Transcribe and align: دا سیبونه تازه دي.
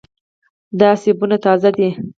دا 0.79 0.89
سیبونه 1.01 1.37
تازه 1.45 1.69
دي. 1.77 1.89